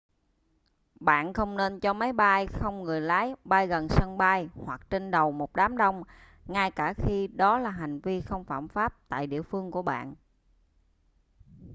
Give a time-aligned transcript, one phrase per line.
[0.99, 5.11] bạn không nên cho máy bay không người lái bay gần sân bay hoặc trên
[5.11, 6.03] đầu một đám đông
[6.45, 10.15] ngay cả khi đó là hành vi không phạm pháp tại địa phương của bạn